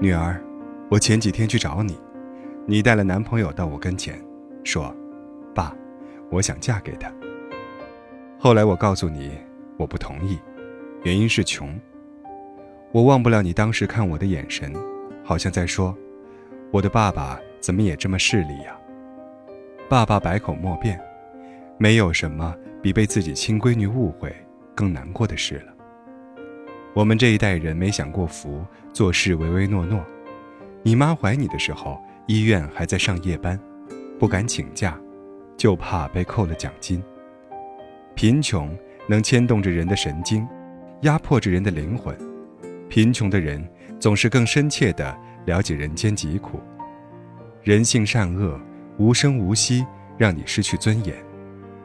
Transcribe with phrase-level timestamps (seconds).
[0.00, 0.40] 女儿，
[0.88, 1.98] 我前几天去找你，
[2.66, 4.16] 你带了男朋友到我跟前，
[4.62, 4.94] 说
[5.52, 5.74] ：‘爸，
[6.30, 7.12] 我想嫁给他。’
[8.38, 9.32] 后来我告诉你，
[9.76, 10.38] 我不同意，
[11.02, 11.76] 原因是穷。
[12.92, 14.72] 我忘不了你当时看我的眼神，
[15.24, 15.92] 好像在说
[16.70, 18.78] ：‘我的爸爸怎么也这么势利呀？’
[19.90, 21.00] 爸爸百口莫辩，
[21.76, 24.32] 没有什么比被自己亲闺女误会
[24.76, 25.74] 更难过的事了。
[26.98, 30.04] 我们这一代人没享过福，做事唯唯诺诺。
[30.82, 33.56] 你妈怀你的时候，医院还在上夜班，
[34.18, 34.98] 不敢请假，
[35.56, 37.00] 就怕被扣了奖金。
[38.16, 38.76] 贫穷
[39.08, 40.44] 能牵动着人的神经，
[41.02, 42.18] 压迫着人的灵魂。
[42.88, 43.64] 贫穷的人
[44.00, 46.58] 总是更深切地了解人间疾苦，
[47.62, 48.60] 人性善恶，
[48.96, 49.86] 无声无息，
[50.16, 51.14] 让你失去尊严，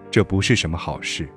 [0.10, 1.30] 这不是什么好事。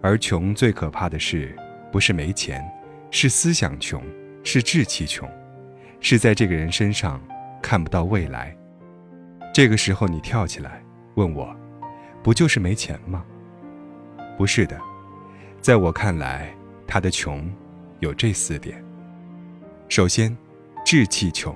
[0.00, 1.54] 而穷最可怕的是。
[1.90, 2.64] 不是没钱，
[3.10, 4.02] 是思想穷，
[4.44, 5.28] 是志气穷，
[6.00, 7.20] 是在这个人身上
[7.62, 8.56] 看不到未来。
[9.52, 10.82] 这个时候你跳起来
[11.16, 11.54] 问我，
[12.22, 13.24] 不就是没钱吗？
[14.38, 14.78] 不是的，
[15.60, 16.54] 在我看来，
[16.86, 17.52] 他的穷
[17.98, 18.82] 有这四点。
[19.88, 20.36] 首先，
[20.84, 21.54] 志气穷。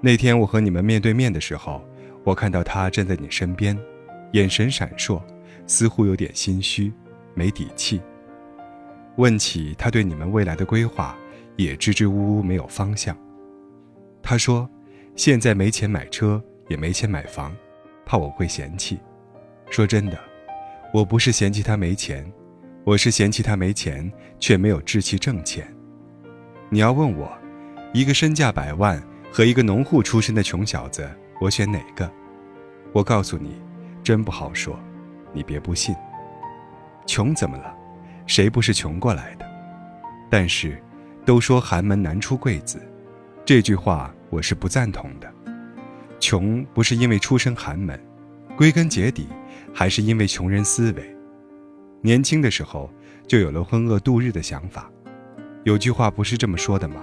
[0.00, 1.82] 那天我和你们面对面的时候，
[2.24, 3.78] 我看到他站在你身边，
[4.32, 5.22] 眼神闪烁，
[5.66, 6.92] 似乎有点心虚，
[7.34, 8.02] 没底气。
[9.16, 11.16] 问起他对你们未来的规划，
[11.56, 13.16] 也支支吾吾没有方向。
[14.22, 14.68] 他说
[15.14, 17.54] ：“现在没钱买车，也没钱买房，
[18.04, 18.98] 怕我会嫌弃。”
[19.70, 20.18] 说真的，
[20.92, 22.30] 我不是嫌弃他没钱，
[22.84, 25.66] 我是嫌弃他没钱却没有志气挣钱。
[26.68, 27.30] 你要问我，
[27.92, 31.08] 一个身价百万和一个农户出身的穷小子，
[31.40, 32.10] 我选哪个？
[32.92, 33.60] 我告诉你，
[34.02, 34.78] 真不好说，
[35.32, 35.94] 你别不信。
[37.06, 37.74] 穷怎么了？
[38.26, 39.46] 谁不是穷过来的？
[40.30, 40.82] 但是，
[41.24, 42.80] 都说寒门难出贵子，
[43.44, 45.32] 这句话我是不赞同的。
[46.18, 48.00] 穷不是因为出身寒门，
[48.56, 49.28] 归根结底
[49.72, 51.16] 还是因为穷人思维。
[52.00, 52.90] 年轻的时候
[53.26, 54.90] 就有了浑噩度日的想法。
[55.64, 57.02] 有句话不是这么说的吗？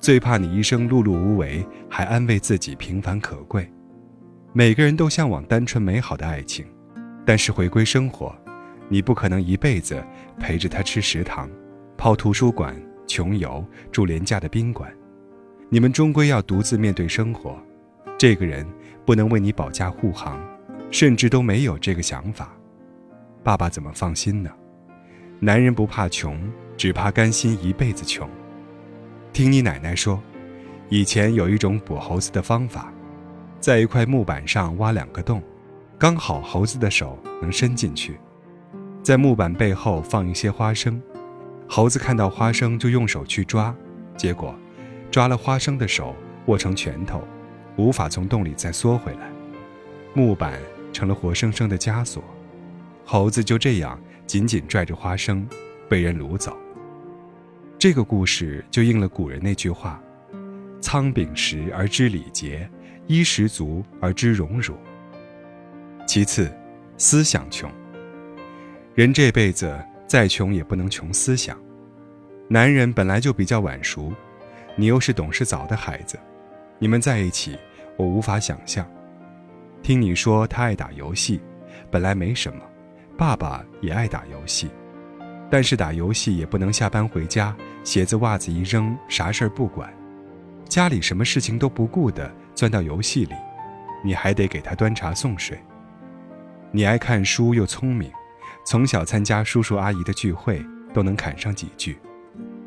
[0.00, 3.70] 最怕你一生碌碌无为，还安慰自己平凡可贵。
[4.52, 6.66] 每个人都向往单纯美好的爱情，
[7.24, 8.34] 但是回归生活。
[8.92, 10.04] 你不可能一辈子
[10.40, 11.48] 陪着他吃食堂、
[11.96, 14.92] 泡图书馆、穷游、住廉价的宾馆，
[15.68, 17.56] 你们终归要独自面对生活。
[18.18, 18.66] 这个人
[19.06, 20.44] 不能为你保驾护航，
[20.90, 22.52] 甚至都没有这个想法，
[23.44, 24.50] 爸爸怎么放心呢？
[25.38, 26.38] 男人不怕穷，
[26.76, 28.28] 只怕甘心一辈子穷。
[29.32, 30.20] 听你奶奶说，
[30.88, 32.92] 以前有一种捕猴子的方法，
[33.60, 35.40] 在一块木板上挖两个洞，
[35.96, 38.18] 刚好猴子的手能伸进去。
[39.02, 41.00] 在木板背后放一些花生，
[41.66, 43.74] 猴子看到花生就用手去抓，
[44.16, 44.54] 结果
[45.10, 46.14] 抓了花生的手
[46.46, 47.22] 握成拳头，
[47.76, 49.30] 无法从洞里再缩回来，
[50.12, 50.60] 木板
[50.92, 52.22] 成了活生生的枷锁，
[53.04, 55.48] 猴子就这样紧紧拽着花生，
[55.88, 56.56] 被人掳走。
[57.78, 59.98] 这个故事就应了古人那句话
[60.78, 62.68] ：“仓廪实而知礼节，
[63.06, 64.76] 衣食足而知荣辱。”
[66.06, 66.52] 其次，
[66.98, 67.70] 思想穷。
[69.00, 71.56] 人这辈子再穷也不能穷思想。
[72.48, 74.12] 男人本来就比较晚熟，
[74.76, 76.20] 你又是懂事早的孩子，
[76.78, 77.58] 你们在一起，
[77.96, 78.86] 我无法想象。
[79.82, 81.40] 听你说他爱打游戏，
[81.90, 82.60] 本来没什么，
[83.16, 84.68] 爸爸也爱打游戏，
[85.48, 89.90] 但是打游戏也不能下班回家，鞋子袜子一扔，啥事儿不管，
[90.68, 93.34] 家里什么事情都不顾的钻到游戏里，
[94.04, 95.58] 你还得给他端茶送水。
[96.70, 98.12] 你爱看书又聪明。
[98.64, 101.98] 从小参加叔叔阿姨的聚会，都能侃上几句，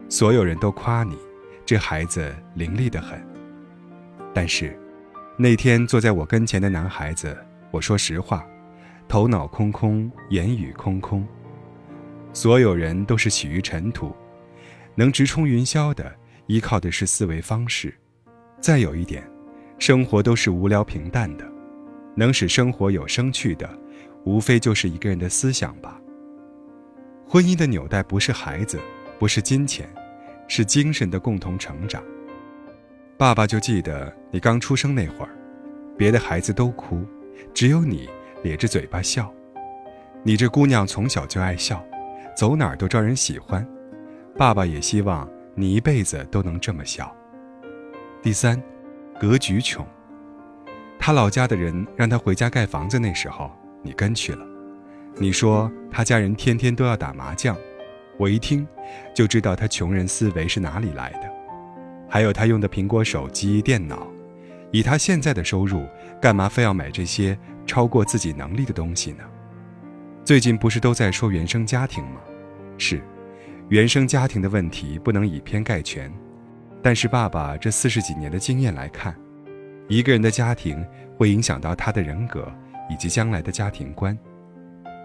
[0.09, 1.17] 所有人都夸你，
[1.65, 3.23] 这孩子伶俐得很。
[4.33, 4.77] 但是，
[5.37, 7.37] 那天坐在我跟前的男孩子，
[7.71, 8.45] 我说实话，
[9.07, 11.25] 头脑空空，言语空空。
[12.33, 14.13] 所有人都是起于尘土，
[14.95, 16.13] 能直冲云霄的，
[16.47, 17.93] 依靠的是思维方式。
[18.59, 19.23] 再有一点，
[19.77, 21.45] 生活都是无聊平淡的，
[22.15, 23.69] 能使生活有生趣的。
[24.25, 25.99] 无非就是一个人的思想吧。
[27.27, 28.79] 婚姻的纽带不是孩子，
[29.17, 29.89] 不是金钱，
[30.47, 32.03] 是精神的共同成长。
[33.17, 35.29] 爸爸就记得你刚出生那会儿，
[35.97, 37.05] 别的孩子都哭，
[37.53, 38.09] 只有你
[38.43, 39.31] 咧着嘴巴笑。
[40.23, 41.83] 你这姑娘从小就爱笑，
[42.35, 43.67] 走哪儿都招人喜欢。
[44.37, 47.13] 爸爸也希望你一辈子都能这么笑。
[48.21, 48.61] 第三，
[49.19, 49.85] 格局穷。
[50.97, 53.51] 他老家的人让他回家盖房子那时候。
[53.83, 54.43] 你跟去了，
[55.17, 57.55] 你说他家人天天都要打麻将，
[58.17, 58.65] 我一听
[59.13, 61.31] 就知道他穷人思维是哪里来的。
[62.09, 64.07] 还有他用的苹果手机、电脑。
[64.71, 65.85] 以他现在的收入，
[66.19, 67.37] 干嘛非要买这些
[67.67, 69.23] 超过自己能力的东西呢？
[70.23, 72.21] 最近不是都在说原生家庭吗？
[72.79, 72.99] 是，
[73.69, 76.11] 原生家庭的问题不能以偏概全。
[76.81, 79.15] 但是爸爸这四十几年的经验来看，
[79.87, 80.83] 一个人的家庭
[81.17, 82.51] 会影响到他的人格
[82.89, 84.17] 以及将来的家庭观，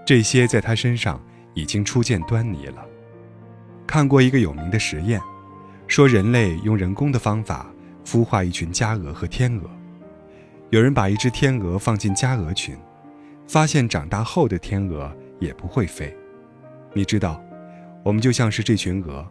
[0.04, 1.20] 这些在他身上
[1.54, 2.84] 已经初见端倪了。
[3.86, 5.20] 看过一个有名的实验，
[5.86, 7.66] 说人类用人工的方法。
[8.04, 9.68] 孵化一群家鹅和天鹅，
[10.70, 12.74] 有人把一只天鹅放进家鹅群，
[13.46, 16.16] 发现长大后的天鹅也不会飞。
[16.94, 17.38] 你知道，
[18.02, 19.30] 我们就像是这群鹅，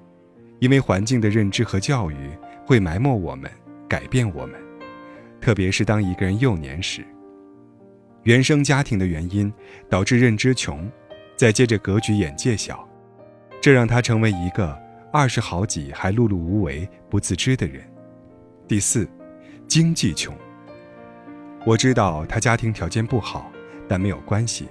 [0.60, 2.30] 因为环境的认知和教育
[2.68, 3.50] 会埋没我们，
[3.90, 4.62] 改变我们。
[5.42, 7.04] 特别是当一个人幼年时，
[8.28, 9.50] 原生家庭的原因
[9.90, 10.86] 导致认知穷，
[11.38, 12.86] 再接着格局眼界小，
[13.62, 14.78] 这让他成为一个
[15.14, 17.90] 二十好几还碌碌无为、不自知的人。
[18.68, 19.08] 第四，
[19.66, 20.36] 经济穷。
[21.66, 23.50] 我知道他家庭条件不好，
[23.88, 24.68] 但没有关系。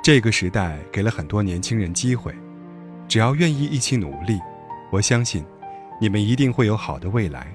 [0.00, 2.32] 这个时代给了很多年轻人机会，
[3.08, 4.38] 只要愿意一起努力，
[4.92, 5.44] 我相信
[6.00, 7.52] 你们一定会有好的未来。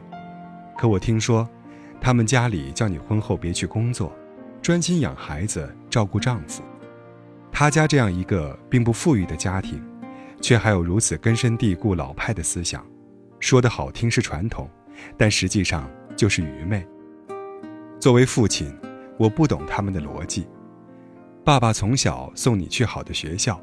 [0.77, 1.47] 可我听说，
[2.01, 4.13] 他们家里叫你婚后别去工作，
[4.65, 6.63] 专心养孩子、照顾丈夫。
[7.51, 9.79] 他家这样一个并不富裕的家庭，
[10.41, 12.83] 却还有如此根深蒂固老派的思想，
[13.39, 14.67] 说的好听是传统。
[15.15, 16.83] 但实际上就是愚昧。
[17.99, 18.75] 作为父亲，
[19.19, 20.47] 我不懂他们的逻辑。
[21.43, 23.61] 爸爸从小送你去好的学校，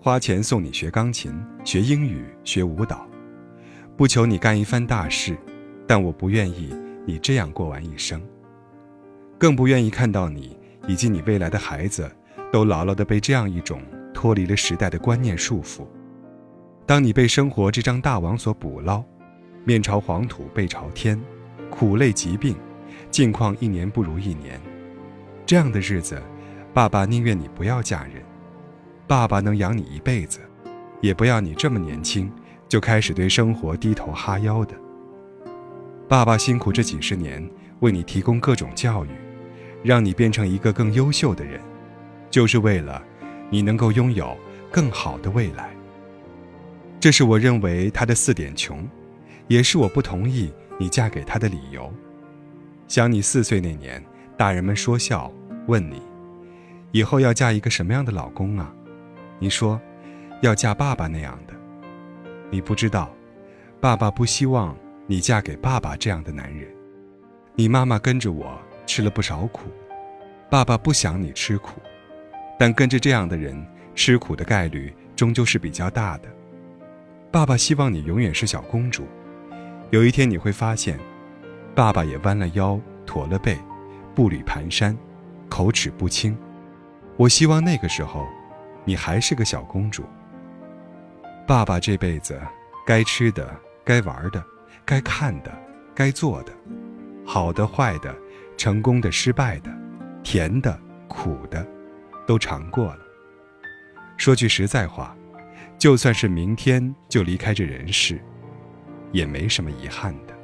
[0.00, 1.32] 花钱送你学钢琴、
[1.64, 3.06] 学英语、学舞蹈，
[3.96, 5.38] 不求你干一番大事，
[5.86, 6.74] 但我不愿意
[7.06, 8.20] 你这样过完一生。
[9.40, 10.56] 更不愿意看到你
[10.86, 12.08] 以及你未来的孩子
[12.52, 13.82] 都牢牢地被这样一种
[14.14, 15.86] 脱离了时代的观念束缚。
[16.86, 19.02] 当你被生活这张大网所捕捞。
[19.62, 21.20] 面朝黄土背朝天，
[21.68, 22.56] 苦累疾病，
[23.10, 24.58] 境况一年不如一年。
[25.44, 26.20] 这样的日子，
[26.72, 28.22] 爸爸宁愿你不要嫁人，
[29.06, 30.40] 爸爸能养你一辈子，
[31.02, 32.32] 也不要你这么年轻
[32.68, 34.74] 就开始对生活低头哈腰的。
[36.08, 37.46] 爸爸辛苦这几十年，
[37.80, 39.10] 为你提供各种教育，
[39.82, 41.60] 让你变成一个更优秀的人，
[42.30, 43.02] 就是为了
[43.50, 44.36] 你能够拥有
[44.70, 45.70] 更好的未来。
[46.98, 48.88] 这是我认为他的四点穷。
[49.48, 51.92] 也是我不同意你嫁给他的理由。
[52.86, 54.00] 想你四岁那年，
[54.36, 55.28] 大人们说笑
[55.66, 56.00] 问你，
[56.92, 58.72] 以后要嫁一个什么样的老公啊？
[59.40, 59.80] 你说，
[60.40, 61.54] 要嫁爸爸那样的。
[62.48, 63.12] 你不知道，
[63.80, 64.76] 爸爸不希望
[65.08, 66.72] 你嫁给爸爸这样的男人。
[67.56, 68.56] 你妈妈跟着我
[68.86, 69.70] 吃了不少苦，
[70.50, 71.80] 爸爸不想你吃苦，
[72.58, 76.28] 但跟着这样的人吃苦的概率终究是比较大的。
[77.30, 79.06] 爸爸希望你永远是小公主。
[79.90, 80.98] 有一天你会发现，
[81.74, 83.58] 爸爸也弯了腰、驼了背，
[84.14, 84.96] 步履蹒跚，
[85.48, 86.36] 口齿不清。
[87.16, 88.26] 我希望那个时候，
[88.84, 90.04] 你还是个小公主。
[91.46, 92.40] 爸爸这辈子，
[92.86, 93.48] 该吃的、
[93.84, 94.42] 该玩的、
[94.84, 95.52] 该看的、
[95.94, 96.52] 该做的，
[97.26, 98.14] 好的、坏的，
[98.60, 99.74] 成功的、失败的，
[100.22, 100.78] 甜的、
[101.08, 101.66] 苦的，
[102.26, 102.98] 都尝过了。
[104.18, 105.16] 说句实在话，
[105.78, 108.20] 就算是明天就离开这人世。
[109.12, 110.38] 也没什么遗憾的，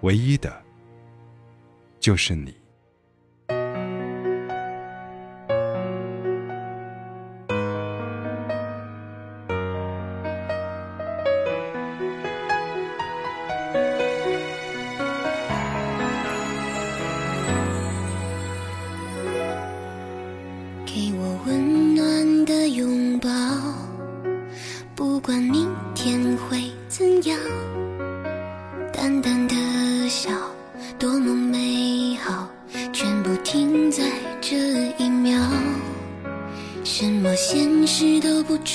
[0.00, 0.50] 唯一的，
[2.00, 2.57] 就是你。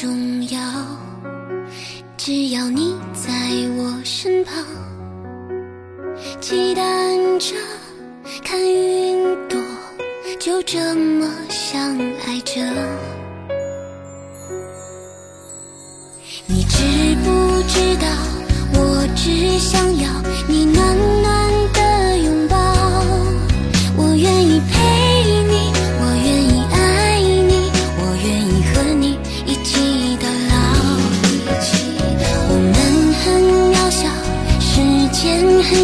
[0.01, 0.09] 重
[0.49, 0.59] 要，
[2.17, 3.29] 只要你在
[3.77, 4.65] 我身旁。
[6.41, 6.81] 期待
[7.37, 7.55] 着
[8.43, 9.61] 看云朵，
[10.39, 11.95] 就这么相
[12.25, 12.59] 爱着。
[16.47, 18.07] 你知不知道，
[18.73, 20.09] 我只想要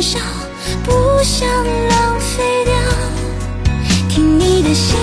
[0.01, 0.20] 少，
[0.84, 0.91] 不
[1.24, 2.74] 想浪费掉。
[4.08, 4.98] 听你的心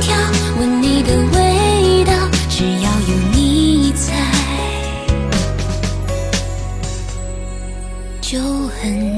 [0.00, 0.16] 跳，
[0.58, 2.12] 闻你的味道，
[2.48, 4.14] 只要有你在，
[8.20, 9.11] 就很。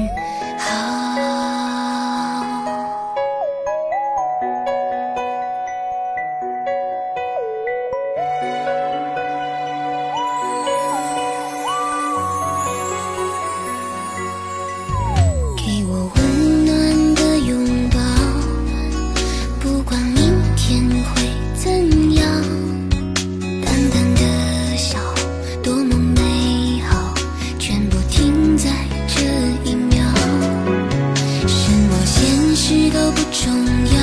[33.45, 33.99] 重要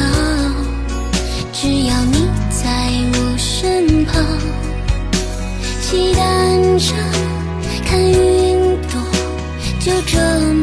[1.52, 2.64] 只要你在
[3.14, 4.14] 我身旁。
[5.80, 6.94] 骑单车
[7.84, 9.00] 看云朵
[9.80, 10.20] 就这
[10.54, 10.61] 么